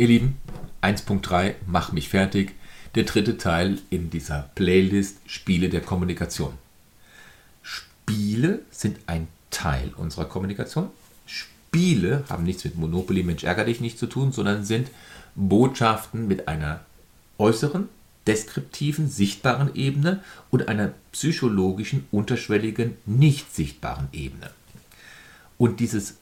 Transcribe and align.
Ihr 0.00 0.06
Lieben, 0.06 0.38
1.3, 0.80 1.54
mach 1.66 1.90
mich 1.90 2.08
fertig, 2.08 2.54
der 2.94 3.02
dritte 3.02 3.36
Teil 3.36 3.78
in 3.90 4.10
dieser 4.10 4.48
Playlist 4.54 5.18
Spiele 5.26 5.68
der 5.68 5.80
Kommunikation. 5.80 6.52
Spiele 7.62 8.60
sind 8.70 8.98
ein 9.06 9.26
Teil 9.50 9.92
unserer 9.96 10.26
Kommunikation. 10.26 10.90
Spiele 11.26 12.24
haben 12.30 12.44
nichts 12.44 12.64
mit 12.64 12.76
Monopoly, 12.76 13.24
Mensch, 13.24 13.44
ärger 13.44 13.64
dich 13.64 13.80
nicht 13.80 13.98
zu 13.98 14.06
tun, 14.06 14.30
sondern 14.30 14.64
sind 14.64 14.88
Botschaften 15.34 16.28
mit 16.28 16.48
einer 16.48 16.80
äußeren, 17.38 17.88
deskriptiven, 18.26 19.08
sichtbaren 19.08 19.74
Ebene 19.74 20.22
und 20.50 20.68
einer 20.68 20.92
psychologischen, 21.12 22.06
unterschwelligen, 22.10 22.96
nicht 23.04 23.54
sichtbaren 23.54 24.08
Ebene. 24.12 24.50
Und 25.58 25.80
dieses 25.80 26.16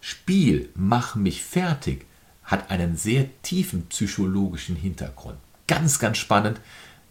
Spiel, 0.00 0.68
mach 0.74 1.14
mich 1.14 1.42
fertig, 1.42 2.04
hat 2.44 2.70
einen 2.70 2.96
sehr 2.96 3.26
tiefen 3.42 3.86
psychologischen 3.86 4.76
Hintergrund. 4.76 5.38
Ganz, 5.66 5.98
ganz 5.98 6.18
spannend, 6.18 6.60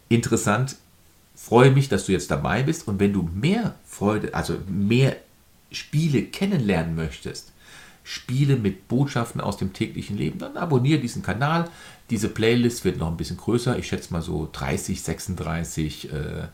interessant. 0.08 0.76
Freue 1.34 1.70
mich, 1.70 1.88
dass 1.88 2.06
du 2.06 2.12
jetzt 2.12 2.30
dabei 2.30 2.62
bist. 2.62 2.88
Und 2.88 2.98
wenn 2.98 3.12
du 3.12 3.22
mehr 3.22 3.74
Freude, 3.86 4.34
also 4.34 4.58
mehr 4.68 5.16
Spiele 5.70 6.22
kennenlernen 6.22 6.96
möchtest, 6.96 7.52
Spiele 8.02 8.56
mit 8.56 8.88
Botschaften 8.88 9.40
aus 9.40 9.58
dem 9.58 9.74
täglichen 9.74 10.16
Leben, 10.16 10.38
dann 10.38 10.56
abonniere 10.56 11.00
diesen 11.00 11.22
Kanal. 11.22 11.70
Diese 12.10 12.28
Playlist 12.28 12.84
wird 12.84 12.96
noch 12.98 13.08
ein 13.08 13.18
bisschen 13.18 13.36
größer. 13.36 13.78
Ich 13.78 13.86
schätze 13.86 14.12
mal 14.12 14.22
so 14.22 14.48
30, 14.50 15.02
36 15.02 16.12
äh, 16.12 16.48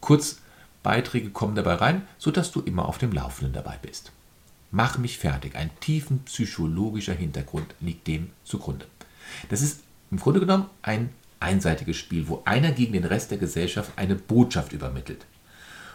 Kurzbeiträge 0.00 1.30
kommen 1.30 1.54
dabei 1.54 1.74
rein, 1.74 2.02
sodass 2.18 2.50
du 2.50 2.60
immer 2.60 2.86
auf 2.86 2.98
dem 2.98 3.12
Laufenden 3.12 3.52
dabei 3.52 3.78
bist. 3.80 4.12
Mach 4.70 4.98
mich 4.98 5.18
fertig. 5.18 5.54
Ein 5.56 5.70
tiefen 5.80 6.20
psychologischer 6.24 7.14
Hintergrund 7.14 7.74
liegt 7.80 8.06
dem 8.06 8.30
zugrunde. 8.44 8.86
Das 9.48 9.62
ist 9.62 9.80
im 10.10 10.18
Grunde 10.18 10.40
genommen 10.40 10.66
ein 10.82 11.10
einseitiges 11.40 11.96
Spiel, 11.96 12.28
wo 12.28 12.42
einer 12.44 12.72
gegen 12.72 12.92
den 12.92 13.04
Rest 13.04 13.30
der 13.30 13.38
Gesellschaft 13.38 13.92
eine 13.96 14.14
Botschaft 14.14 14.72
übermittelt. 14.72 15.26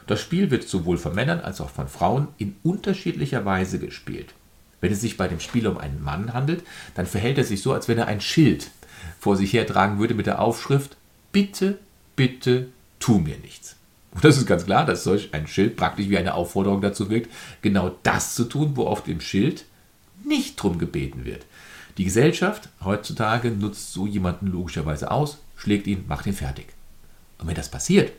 Das 0.08 0.20
Spiel 0.20 0.52
wird 0.52 0.68
sowohl 0.68 0.98
von 0.98 1.16
Männern 1.16 1.40
als 1.40 1.62
auch 1.62 1.70
von 1.70 1.88
Frauen 1.88 2.28
in 2.38 2.56
unterschiedlicher 2.64 3.46
Weise 3.46 3.80
gespielt. 3.80 4.34
Wenn 4.80 4.92
es 4.92 5.02
sich 5.02 5.16
bei 5.16 5.28
dem 5.28 5.40
Spiel 5.40 5.68
um 5.68 5.78
einen 5.78 6.04
Mann 6.04 6.34
handelt, 6.34 6.64
dann 6.96 7.06
verhält 7.06 7.38
er 7.38 7.44
sich 7.44 7.62
so, 7.62 7.72
als 7.74 7.88
wenn 7.88 8.00
er 8.00 8.08
ein 8.08 8.22
Schild 8.22 8.72
vor 9.20 9.38
sich 9.38 9.54
hertragen 9.54 10.00
würde 10.00 10.16
mit 10.16 10.26
der 10.26 10.42
Aufschrift 10.42 10.98
Bitte, 11.32 11.78
bitte, 12.16 12.68
tu 13.00 13.20
mir 13.20 13.38
nichts. 13.38 13.78
Und 14.14 14.24
das 14.24 14.38
ist 14.38 14.46
ganz 14.46 14.66
klar, 14.66 14.86
dass 14.86 15.04
solch 15.04 15.34
ein 15.34 15.48
Schild 15.48 15.78
praktisch 15.78 16.10
wie 16.10 16.18
eine 16.18 16.34
Aufforderung 16.34 16.82
dazu 16.82 17.10
wirkt, 17.10 17.32
genau 17.62 17.96
das 18.04 18.36
zu 18.36 18.44
tun, 18.44 18.72
wo 18.76 18.86
auf 18.86 19.04
dem 19.04 19.22
Schild 19.22 19.66
nicht 20.26 20.62
drum 20.62 20.78
gebeten 20.78 21.26
wird. 21.26 21.46
Die 21.98 22.06
Gesellschaft 22.06 22.70
heutzutage 22.84 23.52
nutzt 23.52 23.94
so 23.94 24.06
jemanden 24.06 24.48
logischerweise 24.48 25.12
aus, 25.12 25.40
schlägt 25.56 25.88
ihn, 25.88 26.06
macht 26.08 26.26
ihn 26.26 26.34
fertig. 26.34 26.68
Und 27.38 27.48
wenn 27.48 27.56
das 27.56 27.72
passiert, 27.72 28.12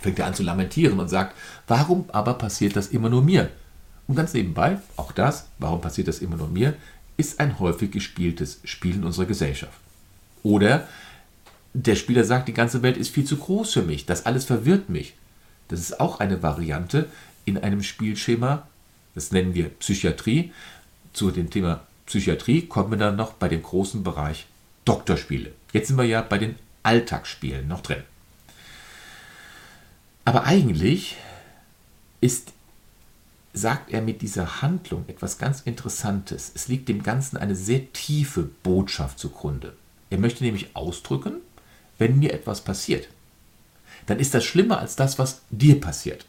fängt 0.00 0.18
er 0.18 0.26
an 0.26 0.34
zu 0.34 0.42
lamentieren 0.42 0.98
und 0.98 1.08
sagt, 1.08 1.36
warum 1.66 2.04
aber 2.10 2.34
passiert 2.34 2.76
das 2.76 2.88
immer 2.88 3.08
nur 3.08 3.22
mir? 3.22 3.50
Und 4.06 4.16
ganz 4.16 4.34
nebenbei, 4.34 4.78
auch 4.96 5.12
das, 5.12 5.46
warum 5.58 5.80
passiert 5.80 6.08
das 6.08 6.18
immer 6.18 6.36
nur 6.36 6.48
mir, 6.48 6.74
ist 7.16 7.38
ein 7.38 7.58
häufig 7.58 7.90
gespieltes 7.90 8.60
Spiel 8.64 8.96
in 8.96 9.04
unserer 9.04 9.26
Gesellschaft. 9.26 9.78
Oder 10.42 10.88
der 11.72 11.94
Spieler 11.94 12.24
sagt, 12.24 12.48
die 12.48 12.54
ganze 12.54 12.82
Welt 12.82 12.96
ist 12.96 13.10
viel 13.14 13.24
zu 13.24 13.36
groß 13.36 13.72
für 13.72 13.82
mich, 13.82 14.06
das 14.06 14.26
alles 14.26 14.44
verwirrt 14.44 14.88
mich. 14.88 15.14
Das 15.68 15.80
ist 15.80 16.00
auch 16.00 16.18
eine 16.18 16.42
Variante 16.42 17.08
in 17.44 17.58
einem 17.58 17.82
Spielschema, 17.82 18.66
das 19.14 19.30
nennen 19.30 19.54
wir 19.54 19.68
Psychiatrie. 19.68 20.52
Zu 21.12 21.30
dem 21.30 21.50
Thema 21.50 21.86
Psychiatrie 22.06 22.62
kommen 22.62 22.90
wir 22.90 22.98
dann 22.98 23.16
noch 23.16 23.34
bei 23.34 23.48
dem 23.48 23.62
großen 23.62 24.02
Bereich 24.02 24.46
Doktorspiele. 24.84 25.52
Jetzt 25.72 25.88
sind 25.88 25.96
wir 25.96 26.04
ja 26.04 26.22
bei 26.22 26.38
den 26.38 26.56
Alltagsspielen 26.82 27.68
noch 27.68 27.82
drin. 27.82 28.02
Aber 30.24 30.44
eigentlich 30.44 31.16
ist, 32.20 32.52
sagt 33.52 33.90
er 33.90 34.02
mit 34.02 34.22
dieser 34.22 34.62
Handlung 34.62 35.04
etwas 35.08 35.38
ganz 35.38 35.60
Interessantes. 35.60 36.52
Es 36.54 36.68
liegt 36.68 36.88
dem 36.88 37.02
Ganzen 37.02 37.36
eine 37.36 37.54
sehr 37.54 37.92
tiefe 37.92 38.42
Botschaft 38.42 39.18
zugrunde. 39.18 39.74
Er 40.10 40.18
möchte 40.18 40.44
nämlich 40.44 40.74
ausdrücken, 40.74 41.40
wenn 42.00 42.18
mir 42.18 42.32
etwas 42.32 42.62
passiert, 42.62 43.08
dann 44.06 44.18
ist 44.18 44.34
das 44.34 44.44
schlimmer 44.44 44.80
als 44.80 44.96
das, 44.96 45.18
was 45.18 45.42
dir 45.50 45.80
passiert. 45.80 46.24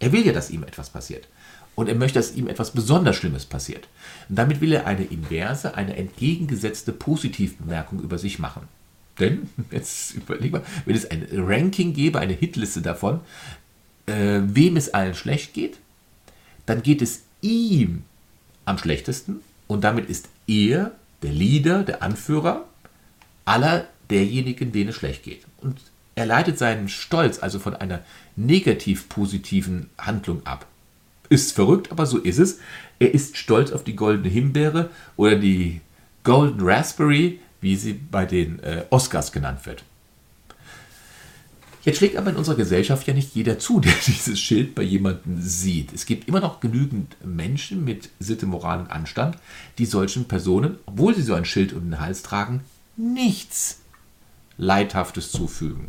Er 0.00 0.12
will 0.12 0.26
ja, 0.26 0.32
dass 0.32 0.50
ihm 0.50 0.64
etwas 0.64 0.90
passiert. 0.90 1.28
Und 1.76 1.88
er 1.88 1.94
möchte, 1.94 2.18
dass 2.18 2.34
ihm 2.34 2.48
etwas 2.48 2.72
besonders 2.72 3.16
Schlimmes 3.16 3.46
passiert. 3.46 3.86
Und 4.28 4.36
damit 4.36 4.60
will 4.60 4.72
er 4.72 4.86
eine 4.86 5.04
inverse, 5.04 5.74
eine 5.74 5.96
entgegengesetzte 5.96 6.92
Positivbemerkung 6.92 8.00
über 8.00 8.18
sich 8.18 8.38
machen. 8.38 8.68
Denn, 9.18 9.48
jetzt 9.70 10.14
überleg 10.14 10.52
mal, 10.52 10.62
wenn 10.84 10.96
es 10.96 11.10
ein 11.10 11.26
Ranking 11.32 11.94
gäbe, 11.94 12.18
eine 12.18 12.32
Hitliste 12.32 12.82
davon, 12.82 13.20
äh, 14.06 14.40
wem 14.42 14.76
es 14.76 14.92
allen 14.92 15.14
schlecht 15.14 15.54
geht, 15.54 15.78
dann 16.66 16.82
geht 16.82 17.00
es 17.00 17.22
ihm 17.42 18.02
am 18.64 18.78
schlechtesten 18.78 19.40
und 19.68 19.84
damit 19.84 20.10
ist 20.10 20.28
er 20.48 20.92
der 21.22 21.32
Leader, 21.32 21.84
der 21.84 22.02
Anführer 22.02 22.64
aller 23.44 23.86
derjenigen, 24.10 24.72
denen 24.72 24.90
es 24.90 24.96
schlecht 24.96 25.22
geht. 25.22 25.42
Und 25.58 25.78
er 26.14 26.26
leitet 26.26 26.58
seinen 26.58 26.88
Stolz 26.88 27.42
also 27.42 27.58
von 27.58 27.74
einer 27.76 28.00
negativ-positiven 28.36 29.90
Handlung 29.98 30.44
ab. 30.46 30.66
Ist 31.28 31.52
verrückt, 31.52 31.90
aber 31.90 32.06
so 32.06 32.18
ist 32.18 32.38
es. 32.38 32.58
Er 32.98 33.12
ist 33.12 33.36
stolz 33.36 33.72
auf 33.72 33.84
die 33.84 33.96
goldene 33.96 34.28
Himbeere 34.28 34.90
oder 35.16 35.36
die 35.36 35.80
Golden 36.24 36.60
Raspberry, 36.62 37.40
wie 37.60 37.76
sie 37.76 37.92
bei 37.92 38.26
den 38.26 38.60
äh, 38.60 38.84
Oscars 38.90 39.32
genannt 39.32 39.66
wird. 39.66 39.84
Jetzt 41.82 41.98
schlägt 41.98 42.16
aber 42.16 42.30
in 42.30 42.36
unserer 42.36 42.56
Gesellschaft 42.56 43.06
ja 43.06 43.14
nicht 43.14 43.34
jeder 43.34 43.58
zu, 43.58 43.78
der 43.80 43.92
dieses 44.06 44.40
Schild 44.40 44.74
bei 44.74 44.82
jemandem 44.82 45.40
sieht. 45.40 45.92
Es 45.92 46.06
gibt 46.06 46.28
immer 46.28 46.40
noch 46.40 46.60
genügend 46.60 47.16
Menschen 47.24 47.84
mit 47.84 48.08
Sitte, 48.18 48.46
Moral 48.46 48.80
und 48.80 48.90
Anstand, 48.90 49.36
die 49.78 49.86
solchen 49.86 50.26
Personen, 50.26 50.78
obwohl 50.86 51.14
sie 51.14 51.22
so 51.22 51.34
ein 51.34 51.44
Schild 51.44 51.72
um 51.72 51.82
den 51.82 52.00
Hals 52.00 52.22
tragen, 52.22 52.60
nichts 52.96 53.80
Leidhaftes 54.58 55.30
zufügen. 55.32 55.88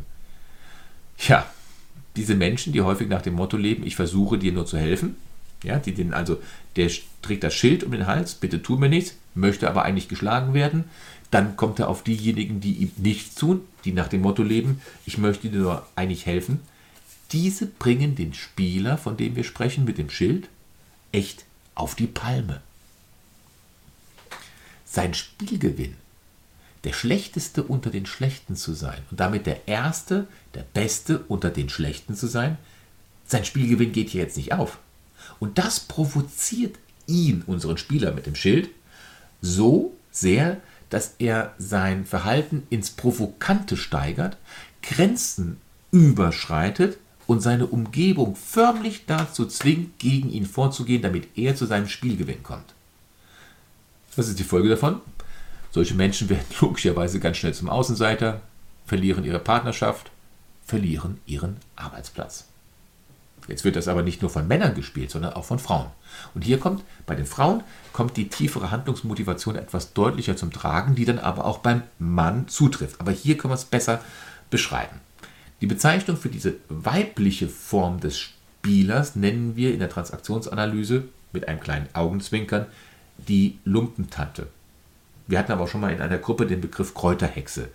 Ja, 1.27 1.49
diese 2.15 2.35
Menschen, 2.35 2.73
die 2.73 2.81
häufig 2.81 3.07
nach 3.07 3.21
dem 3.21 3.35
Motto 3.35 3.57
leben, 3.57 3.85
ich 3.85 3.95
versuche 3.95 4.37
dir 4.37 4.51
nur 4.51 4.65
zu 4.65 4.77
helfen, 4.77 5.15
ja, 5.63 5.79
die 5.79 5.93
den 5.93 6.13
also, 6.13 6.41
der 6.75 6.91
trägt 7.21 7.43
das 7.43 7.53
Schild 7.53 7.83
um 7.83 7.91
den 7.91 8.07
Hals, 8.07 8.35
bitte 8.35 8.61
tu 8.61 8.77
mir 8.77 8.89
nichts, 8.89 9.15
möchte 9.33 9.69
aber 9.69 9.83
eigentlich 9.83 10.07
geschlagen 10.07 10.53
werden, 10.53 10.85
dann 11.31 11.57
kommt 11.57 11.79
er 11.79 11.89
auf 11.89 12.03
diejenigen, 12.03 12.59
die 12.59 12.73
ihm 12.73 12.91
nichts 12.97 13.35
tun, 13.35 13.61
die 13.85 13.91
nach 13.91 14.07
dem 14.07 14.21
Motto 14.21 14.43
leben, 14.43 14.81
ich 15.05 15.17
möchte 15.17 15.49
dir 15.49 15.59
nur 15.59 15.85
eigentlich 15.95 16.25
helfen. 16.25 16.61
Diese 17.31 17.65
bringen 17.65 18.15
den 18.15 18.33
Spieler, 18.33 18.97
von 18.97 19.17
dem 19.17 19.35
wir 19.35 19.43
sprechen, 19.43 19.83
mit 19.83 19.97
dem 19.97 20.09
Schild, 20.09 20.47
echt 21.11 21.45
auf 21.75 21.95
die 21.95 22.07
Palme. 22.07 22.61
Sein 24.85 25.13
Spielgewinn 25.13 25.95
der 26.83 26.93
Schlechteste 26.93 27.63
unter 27.63 27.89
den 27.89 28.05
Schlechten 28.05 28.55
zu 28.55 28.73
sein 28.73 29.01
und 29.11 29.19
damit 29.19 29.45
der 29.45 29.67
Erste, 29.67 30.27
der 30.53 30.63
Beste 30.73 31.19
unter 31.27 31.49
den 31.49 31.69
Schlechten 31.69 32.15
zu 32.15 32.27
sein, 32.27 32.57
sein 33.25 33.45
Spielgewinn 33.45 33.91
geht 33.91 34.09
hier 34.09 34.21
jetzt 34.21 34.37
nicht 34.37 34.53
auf. 34.53 34.79
Und 35.39 35.57
das 35.57 35.79
provoziert 35.79 36.77
ihn, 37.07 37.43
unseren 37.45 37.77
Spieler 37.77 38.13
mit 38.13 38.25
dem 38.25 38.35
Schild, 38.35 38.69
so 39.41 39.93
sehr, 40.11 40.57
dass 40.89 41.15
er 41.19 41.53
sein 41.57 42.05
Verhalten 42.05 42.63
ins 42.69 42.91
Provokante 42.91 43.75
steigert, 43.75 44.37
Grenzen 44.81 45.57
überschreitet 45.91 46.97
und 47.25 47.41
seine 47.41 47.67
Umgebung 47.67 48.35
förmlich 48.35 49.05
dazu 49.05 49.45
zwingt, 49.45 49.99
gegen 49.99 50.29
ihn 50.29 50.45
vorzugehen, 50.45 51.01
damit 51.01 51.27
er 51.35 51.55
zu 51.55 51.65
seinem 51.65 51.89
Spielgewinn 51.89 52.43
kommt. 52.43 52.73
Was 54.15 54.29
ist 54.29 54.39
die 54.39 54.43
Folge 54.43 54.69
davon? 54.69 55.01
Solche 55.71 55.95
Menschen 55.95 56.29
werden 56.29 56.45
logischerweise 56.59 57.19
ganz 57.19 57.37
schnell 57.37 57.53
zum 57.53 57.69
Außenseiter, 57.69 58.41
verlieren 58.85 59.23
ihre 59.23 59.39
Partnerschaft, 59.39 60.11
verlieren 60.65 61.19
ihren 61.25 61.57
Arbeitsplatz. 61.75 62.45
Jetzt 63.47 63.63
wird 63.63 63.77
das 63.77 63.87
aber 63.87 64.03
nicht 64.03 64.21
nur 64.21 64.29
von 64.29 64.47
Männern 64.47 64.75
gespielt, 64.75 65.09
sondern 65.09 65.33
auch 65.33 65.45
von 65.45 65.59
Frauen. 65.59 65.87
Und 66.33 66.43
hier 66.43 66.59
kommt 66.59 66.83
bei 67.05 67.15
den 67.15 67.25
Frauen 67.25 67.63
kommt 67.93 68.17
die 68.17 68.27
tiefere 68.27 68.71
Handlungsmotivation 68.71 69.55
etwas 69.55 69.93
deutlicher 69.93 70.35
zum 70.35 70.51
Tragen, 70.51 70.95
die 70.95 71.05
dann 71.05 71.19
aber 71.19 71.45
auch 71.45 71.59
beim 71.59 71.83
Mann 71.97 72.47
zutrifft. 72.49 72.99
Aber 72.99 73.11
hier 73.11 73.37
können 73.37 73.51
wir 73.51 73.55
es 73.55 73.65
besser 73.65 74.01
beschreiben. 74.49 74.99
Die 75.61 75.67
Bezeichnung 75.67 76.17
für 76.17 76.29
diese 76.29 76.55
weibliche 76.67 77.47
Form 77.47 77.99
des 77.99 78.19
Spielers 78.19 79.15
nennen 79.15 79.55
wir 79.55 79.73
in 79.73 79.79
der 79.79 79.89
Transaktionsanalyse 79.89 81.05
mit 81.31 81.47
einem 81.47 81.59
kleinen 81.59 81.87
Augenzwinkern 81.93 82.65
die 83.17 83.59
Lumpentante. 83.63 84.47
Wir 85.27 85.39
hatten 85.39 85.51
aber 85.51 85.67
schon 85.67 85.81
mal 85.81 85.93
in 85.93 86.01
einer 86.01 86.17
Gruppe 86.17 86.47
den 86.47 86.61
Begriff 86.61 86.93
Kräuterhexe 86.93 87.69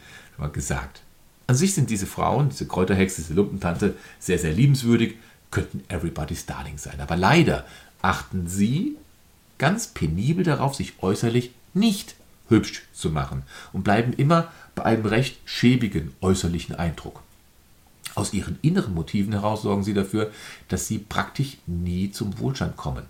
gesagt. 0.53 1.03
An 1.47 1.57
sich 1.57 1.75
sind 1.75 1.91
diese 1.91 2.07
Frauen, 2.07 2.49
diese 2.49 2.67
Kräuterhexe, 2.67 3.21
diese 3.21 3.35
Lumpentante, 3.35 3.95
sehr, 4.19 4.39
sehr 4.39 4.53
liebenswürdig, 4.53 5.17
könnten 5.51 5.85
everybody's 5.89 6.47
darling 6.47 6.79
sein. 6.79 7.01
Aber 7.01 7.17
leider 7.17 7.67
achten 8.01 8.47
sie 8.47 8.97
ganz 9.59 9.89
penibel 9.89 10.45
darauf, 10.45 10.75
sich 10.75 10.95
äußerlich 11.03 11.53
nicht 11.75 12.17
hübsch 12.49 12.83
zu 12.93 13.11
machen 13.11 13.43
und 13.73 13.85
bleiben 13.85 14.13
immer 14.15 14.51
bei 14.75 14.85
einem 14.85 15.07
recht 15.07 15.39
schäbigen 15.45 16.15
äußerlichen 16.21 16.75
Eindruck. 16.75 17.23
Aus 18.15 18.33
ihren 18.33 18.59
inneren 18.63 18.95
Motiven 18.95 19.33
heraus 19.33 19.63
sorgen 19.63 19.85
sie 19.85 19.95
dafür, 19.95 20.31
dass 20.69 20.87
sie 20.87 20.99
praktisch 20.99 21.59
nie 21.67 22.11
zum 22.11 22.39
Wohlstand 22.39 22.77
kommen. 22.77 23.05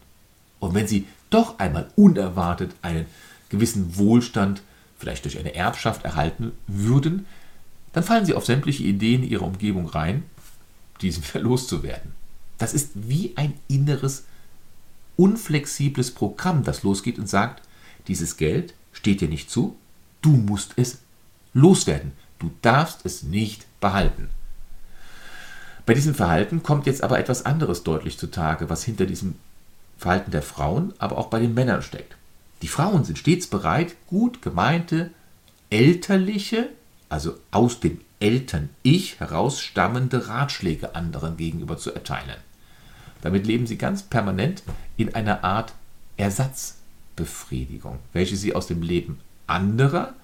Und 0.60 0.74
wenn 0.74 0.86
sie 0.86 1.06
doch 1.30 1.58
einmal 1.58 1.88
unerwartet 1.96 2.72
einen 2.82 3.06
gewissen 3.52 3.96
Wohlstand, 3.96 4.62
vielleicht 4.98 5.24
durch 5.24 5.38
eine 5.38 5.54
Erbschaft, 5.54 6.04
erhalten 6.04 6.52
würden, 6.66 7.26
dann 7.92 8.02
fallen 8.02 8.26
sie 8.26 8.34
auf 8.34 8.46
sämtliche 8.46 8.82
Ideen 8.82 9.22
ihrer 9.22 9.44
Umgebung 9.44 9.86
rein, 9.86 10.24
diesen 11.00 11.22
wieder 11.28 11.40
loszuwerden. 11.40 12.12
Das 12.58 12.74
ist 12.74 12.90
wie 12.94 13.34
ein 13.36 13.54
inneres, 13.68 14.24
unflexibles 15.16 16.10
Programm, 16.10 16.64
das 16.64 16.82
losgeht 16.82 17.18
und 17.18 17.28
sagt, 17.28 17.62
dieses 18.08 18.36
Geld 18.36 18.74
steht 18.92 19.20
dir 19.20 19.28
nicht 19.28 19.50
zu, 19.50 19.76
du 20.22 20.30
musst 20.30 20.72
es 20.76 20.98
loswerden, 21.54 22.12
du 22.38 22.50
darfst 22.62 23.04
es 23.04 23.22
nicht 23.22 23.66
behalten. 23.80 24.30
Bei 25.84 25.94
diesem 25.94 26.14
Verhalten 26.14 26.62
kommt 26.62 26.86
jetzt 26.86 27.02
aber 27.02 27.18
etwas 27.18 27.44
anderes 27.44 27.82
deutlich 27.82 28.16
zutage, 28.16 28.70
was 28.70 28.84
hinter 28.84 29.04
diesem 29.04 29.34
Verhalten 29.98 30.30
der 30.30 30.42
Frauen, 30.42 30.94
aber 30.98 31.18
auch 31.18 31.26
bei 31.26 31.40
den 31.40 31.54
Männern 31.54 31.82
steckt. 31.82 32.16
Die 32.62 32.68
Frauen 32.68 33.04
sind 33.04 33.18
stets 33.18 33.48
bereit, 33.48 33.96
gut 34.06 34.40
gemeinte, 34.40 35.10
elterliche, 35.68 36.68
also 37.08 37.34
aus 37.50 37.80
dem 37.80 38.00
Eltern-Ich 38.20 39.18
herausstammende 39.18 40.28
Ratschläge 40.28 40.94
anderen 40.94 41.36
gegenüber 41.36 41.76
zu 41.76 41.92
erteilen. 41.92 42.36
Damit 43.20 43.46
leben 43.46 43.66
sie 43.66 43.76
ganz 43.76 44.04
permanent 44.04 44.62
in 44.96 45.14
einer 45.14 45.42
Art 45.42 45.72
Ersatzbefriedigung, 46.16 47.98
welche 48.12 48.36
sie 48.36 48.54
aus 48.54 48.68
dem 48.68 48.82
Leben 48.82 49.18
anderer, 49.48 50.14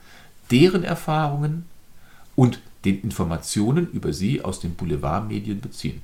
deren 0.50 0.84
Erfahrungen 0.84 1.66
und 2.36 2.60
den 2.84 3.02
Informationen 3.02 3.90
über 3.90 4.12
sie 4.12 4.44
aus 4.44 4.60
den 4.60 4.76
Boulevardmedien 4.76 5.60
beziehen. 5.60 6.02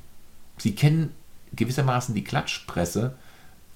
Sie 0.59 0.75
kennen 0.75 1.13
gewissermaßen 1.55 2.15
die 2.15 2.25
Klatschpresse 2.25 3.15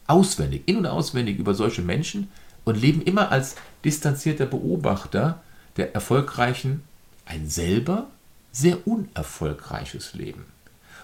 auswendig, 0.08 0.62
in- 0.66 0.78
und 0.78 0.86
auswendig 0.86 1.38
über 1.38 1.54
solche 1.54 1.82
Menschen 1.82 2.28
und 2.68 2.78
leben 2.78 3.00
immer 3.00 3.32
als 3.32 3.56
distanzierter 3.82 4.44
Beobachter 4.44 5.42
der 5.78 5.94
erfolgreichen, 5.94 6.82
ein 7.24 7.48
selber 7.48 8.08
sehr 8.52 8.86
unerfolgreiches 8.86 10.12
Leben. 10.12 10.44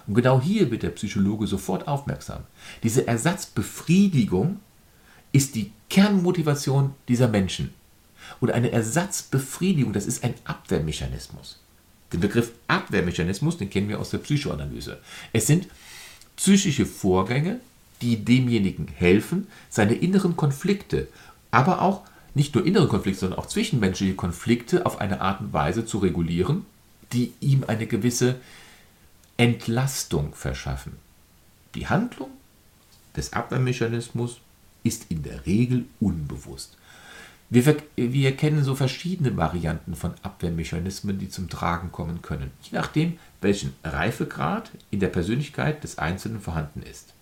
Und 0.05 0.13
genau 0.13 0.39
hier 0.39 0.69
wird 0.69 0.83
der 0.83 0.91
Psychologe 0.91 1.47
sofort 1.47 1.87
aufmerksam. 1.87 2.43
Diese 2.83 3.07
Ersatzbefriedigung 3.07 4.59
ist 5.31 5.55
die 5.55 5.71
Kernmotivation 5.89 6.93
dieser 7.07 7.27
Menschen. 7.27 7.73
Und 8.39 8.51
eine 8.51 8.71
Ersatzbefriedigung, 8.71 9.91
das 9.91 10.05
ist 10.05 10.23
ein 10.23 10.35
Abwehrmechanismus. 10.43 11.59
Den 12.13 12.19
Begriff 12.19 12.51
Abwehrmechanismus, 12.67 13.57
den 13.57 13.71
kennen 13.71 13.89
wir 13.89 13.99
aus 13.99 14.11
der 14.11 14.19
Psychoanalyse. 14.19 14.99
Es 15.33 15.47
sind 15.47 15.67
psychische 16.35 16.85
Vorgänge, 16.85 17.59
die 18.01 18.23
demjenigen 18.23 18.87
helfen, 18.87 19.47
seine 19.69 19.95
inneren 19.95 20.35
Konflikte, 20.35 21.07
aber 21.55 21.81
auch 21.81 22.01
nicht 22.33 22.53
nur 22.53 22.65
innere 22.65 22.87
Konflikte, 22.87 23.21
sondern 23.21 23.39
auch 23.39 23.47
zwischenmenschliche 23.47 24.15
Konflikte 24.15 24.85
auf 24.85 24.99
eine 24.99 25.21
Art 25.21 25.39
und 25.39 25.53
Weise 25.53 25.85
zu 25.85 25.99
regulieren, 25.99 26.65
die 27.13 27.33
ihm 27.39 27.63
eine 27.65 27.87
gewisse 27.87 28.35
Entlastung 29.37 30.35
verschaffen. 30.35 30.97
Die 31.73 31.87
Handlung 31.87 32.29
des 33.15 33.33
Abwehrmechanismus 33.33 34.41
ist 34.83 35.05
in 35.09 35.23
der 35.23 35.45
Regel 35.45 35.85
unbewusst. 35.99 36.77
Wir, 37.49 37.77
wir 37.95 38.35
kennen 38.35 38.63
so 38.63 38.75
verschiedene 38.75 39.37
Varianten 39.37 39.95
von 39.95 40.13
Abwehrmechanismen, 40.23 41.19
die 41.19 41.29
zum 41.29 41.47
Tragen 41.47 41.91
kommen 41.91 42.21
können, 42.21 42.51
je 42.63 42.77
nachdem, 42.77 43.17
welchen 43.39 43.73
Reifegrad 43.83 44.71
in 44.91 44.99
der 44.99 45.07
Persönlichkeit 45.07 45.83
des 45.83 45.99
Einzelnen 45.99 46.41
vorhanden 46.41 46.81
ist. 46.81 47.13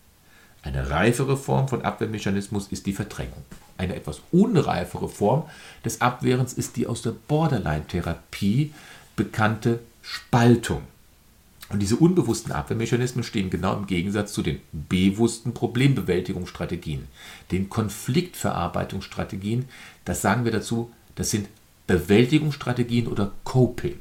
Eine 0.64 0.90
reifere 0.90 1.38
Form 1.38 1.68
von 1.68 1.84
Abwehrmechanismus 1.84 2.70
ist 2.70 2.86
die 2.86 2.94
Verdrängung. 2.94 3.44
Eine 3.84 3.96
etwas 3.96 4.22
unreifere 4.32 5.10
Form 5.10 5.44
des 5.84 6.00
Abwehrens 6.00 6.54
ist 6.54 6.78
die 6.78 6.88
aus 6.88 7.02
der 7.02 7.12
Borderline-Therapie 7.12 8.74
bekannte 9.18 9.82
Spaltung. 10.02 10.84
Und 11.68 11.82
diese 11.82 11.98
unbewussten 11.98 12.54
Abwehrmechanismen 12.54 13.26
stehen 13.26 13.50
genau 13.50 13.76
im 13.76 13.86
Gegensatz 13.86 14.32
zu 14.32 14.42
den 14.42 14.62
bewussten 14.72 15.54
Problembewältigungsstrategien, 15.54 17.10
den 17.52 17.70
Konfliktverarbeitungsstrategien. 17.70 19.66
Das 20.06 20.22
sagen 20.22 20.46
wir 20.46 20.54
dazu, 20.54 20.90
das 21.16 21.30
sind 21.30 21.50
Bewältigungsstrategien 21.86 23.08
oder 23.08 23.34
Coping. 23.44 24.00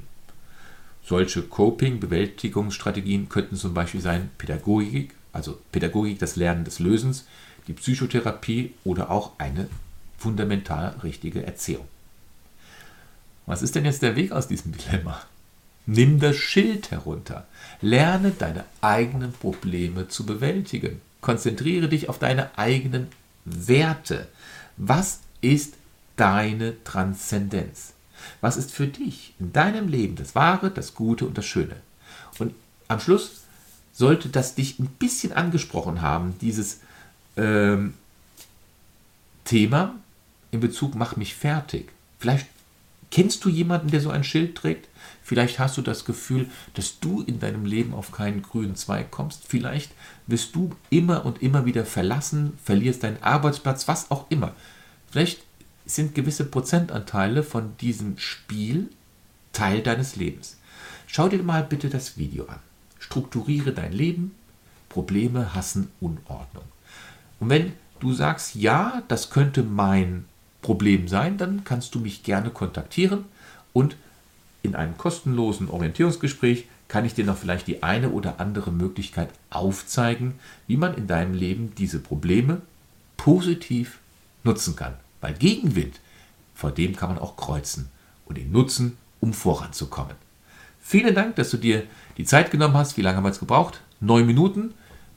Solche 1.04 1.42
Coping-Bewältigungsstrategien 1.42 3.28
könnten 3.28 3.56
zum 3.56 3.74
Beispiel 3.74 4.00
sein 4.00 4.30
Pädagogik, 4.38 5.16
also 5.32 5.58
Pädagogik, 5.72 6.20
das 6.20 6.36
Lernen 6.36 6.64
des 6.64 6.78
Lösens, 6.78 7.24
die 7.66 7.72
Psychotherapie 7.72 8.74
oder 8.84 9.10
auch 9.10 9.32
eine 9.38 9.68
fundamental 10.18 10.96
richtige 11.02 11.44
Erziehung. 11.44 11.86
Was 13.46 13.62
ist 13.62 13.74
denn 13.74 13.84
jetzt 13.84 14.02
der 14.02 14.16
Weg 14.16 14.32
aus 14.32 14.48
diesem 14.48 14.72
Dilemma? 14.72 15.20
Nimm 15.86 16.20
das 16.20 16.36
Schild 16.36 16.90
herunter. 16.90 17.46
Lerne 17.80 18.30
deine 18.30 18.64
eigenen 18.80 19.32
Probleme 19.32 20.08
zu 20.08 20.24
bewältigen. 20.24 21.00
Konzentriere 21.20 21.88
dich 21.88 22.08
auf 22.08 22.18
deine 22.18 22.56
eigenen 22.56 23.08
Werte. 23.44 24.28
Was 24.76 25.20
ist 25.40 25.74
deine 26.16 26.82
Transzendenz? 26.84 27.94
Was 28.40 28.56
ist 28.56 28.70
für 28.70 28.86
dich 28.86 29.34
in 29.40 29.52
deinem 29.52 29.88
Leben 29.88 30.14
das 30.14 30.36
Wahre, 30.36 30.70
das 30.70 30.94
Gute 30.94 31.26
und 31.26 31.36
das 31.36 31.46
Schöne? 31.46 31.76
Und 32.38 32.54
am 32.86 33.00
Schluss 33.00 33.42
sollte 33.92 34.28
das 34.28 34.54
dich 34.54 34.78
ein 34.78 34.86
bisschen 34.86 35.32
angesprochen 35.32 36.00
haben, 36.00 36.36
dieses 36.40 36.80
ähm, 37.36 37.94
Thema 39.44 39.94
in 40.52 40.60
Bezug 40.60 40.94
mach 40.94 41.16
mich 41.16 41.34
fertig. 41.34 41.90
Vielleicht 42.18 42.46
kennst 43.10 43.44
du 43.44 43.48
jemanden, 43.48 43.88
der 43.90 44.00
so 44.00 44.10
ein 44.10 44.22
Schild 44.22 44.54
trägt? 44.54 44.88
Vielleicht 45.22 45.58
hast 45.58 45.76
du 45.76 45.82
das 45.82 46.04
Gefühl, 46.04 46.48
dass 46.74 47.00
du 47.00 47.22
in 47.22 47.40
deinem 47.40 47.64
Leben 47.64 47.94
auf 47.94 48.12
keinen 48.12 48.42
grünen 48.42 48.76
Zweig 48.76 49.10
kommst. 49.10 49.42
Vielleicht 49.48 49.92
wirst 50.26 50.54
du 50.54 50.70
immer 50.90 51.24
und 51.24 51.42
immer 51.42 51.64
wieder 51.64 51.84
verlassen, 51.84 52.58
verlierst 52.62 53.02
deinen 53.02 53.22
Arbeitsplatz, 53.22 53.88
was 53.88 54.10
auch 54.10 54.30
immer. 54.30 54.54
Vielleicht 55.10 55.42
sind 55.86 56.14
gewisse 56.14 56.44
Prozentanteile 56.44 57.42
von 57.42 57.76
diesem 57.78 58.18
Spiel 58.18 58.90
Teil 59.52 59.82
deines 59.82 60.16
Lebens. 60.16 60.56
Schau 61.06 61.28
dir 61.28 61.42
mal 61.42 61.62
bitte 61.62 61.90
das 61.90 62.16
Video 62.16 62.46
an. 62.46 62.60
Strukturiere 62.98 63.72
dein 63.72 63.92
Leben. 63.92 64.34
Probleme 64.88 65.54
hassen 65.54 65.90
Unordnung. 66.00 66.64
Und 67.42 67.50
wenn 67.50 67.72
du 67.98 68.12
sagst, 68.12 68.54
ja, 68.54 69.02
das 69.08 69.30
könnte 69.30 69.64
mein 69.64 70.26
Problem 70.60 71.08
sein, 71.08 71.38
dann 71.38 71.64
kannst 71.64 71.92
du 71.92 71.98
mich 71.98 72.22
gerne 72.22 72.50
kontaktieren 72.50 73.24
und 73.72 73.96
in 74.62 74.76
einem 74.76 74.96
kostenlosen 74.96 75.68
Orientierungsgespräch 75.68 76.66
kann 76.86 77.04
ich 77.04 77.14
dir 77.14 77.24
noch 77.24 77.36
vielleicht 77.36 77.66
die 77.66 77.82
eine 77.82 78.10
oder 78.10 78.38
andere 78.38 78.70
Möglichkeit 78.70 79.28
aufzeigen, 79.50 80.34
wie 80.68 80.76
man 80.76 80.94
in 80.94 81.08
deinem 81.08 81.34
Leben 81.34 81.74
diese 81.76 81.98
Probleme 81.98 82.62
positiv 83.16 83.98
nutzen 84.44 84.76
kann. 84.76 84.94
Weil 85.20 85.34
Gegenwind, 85.34 85.98
vor 86.54 86.70
dem 86.70 86.94
kann 86.94 87.08
man 87.08 87.18
auch 87.18 87.36
kreuzen 87.36 87.88
und 88.24 88.38
ihn 88.38 88.52
nutzen, 88.52 88.98
um 89.18 89.32
voranzukommen. 89.32 90.14
Vielen 90.80 91.16
Dank, 91.16 91.34
dass 91.34 91.50
du 91.50 91.56
dir 91.56 91.82
die 92.18 92.24
Zeit 92.24 92.52
genommen 92.52 92.74
hast. 92.74 92.96
Wie 92.96 93.02
lange 93.02 93.16
haben 93.16 93.24
wir 93.24 93.30
es 93.30 93.40
gebraucht? 93.40 93.80
Neun 93.98 94.26
Minuten. 94.26 94.74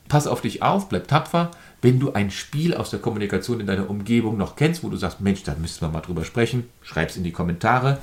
Pass 0.08 0.26
auf 0.26 0.42
dich 0.42 0.64
auf, 0.64 0.90
bleib 0.90 1.08
tapfer. 1.08 1.52
Wenn 1.86 2.00
du 2.00 2.14
ein 2.14 2.32
Spiel 2.32 2.74
aus 2.74 2.90
der 2.90 2.98
Kommunikation 2.98 3.60
in 3.60 3.68
deiner 3.68 3.88
Umgebung 3.88 4.38
noch 4.38 4.56
kennst, 4.56 4.84
wo 4.84 4.90
du 4.90 4.98
sagst, 4.98 5.22
Mensch, 5.22 5.44
da 5.44 5.54
müssen 5.54 5.82
wir 5.82 5.90
mal 5.90 6.02
drüber 6.02 6.26
sprechen, 6.26 6.68
schreib 6.82 7.10
es 7.10 7.16
in 7.16 7.24
die 7.24 7.32
Kommentare. 7.32 8.00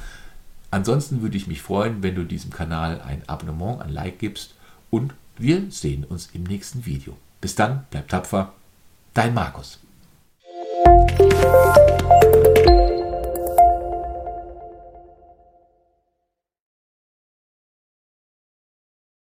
Ansonsten 0.70 1.20
würde 1.20 1.36
ich 1.36 1.48
mich 1.48 1.62
freuen, 1.62 2.00
wenn 2.00 2.14
du 2.14 2.22
diesem 2.22 2.52
Kanal 2.52 3.00
ein 3.00 3.28
Abonnement, 3.28 3.82
ein 3.82 3.88
Like 3.88 4.20
gibst 4.20 4.54
und 4.90 5.14
wir 5.36 5.64
sehen 5.70 6.04
uns 6.04 6.30
im 6.32 6.44
nächsten 6.44 6.86
Video. 6.86 7.16
Bis 7.40 7.56
dann, 7.56 7.84
bleib 7.90 8.06
tapfer, 8.06 8.52
dein 9.14 9.34
Markus. 9.34 9.80